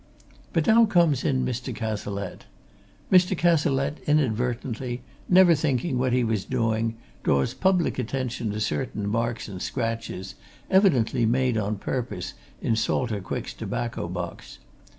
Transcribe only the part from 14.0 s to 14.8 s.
box.